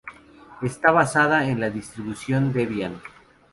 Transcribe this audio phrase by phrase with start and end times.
[0.63, 2.93] Está basada en la distribución Debian.